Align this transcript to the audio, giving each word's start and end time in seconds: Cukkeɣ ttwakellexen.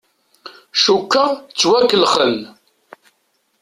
Cukkeɣ 0.83 1.29
ttwakellexen. 1.49 2.37